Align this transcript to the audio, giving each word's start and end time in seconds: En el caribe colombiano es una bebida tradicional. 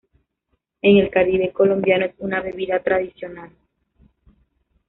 En 0.81 0.97
el 0.97 1.11
caribe 1.11 1.51
colombiano 1.53 2.05
es 2.07 2.15
una 2.17 2.41
bebida 2.41 2.81
tradicional. 2.81 3.51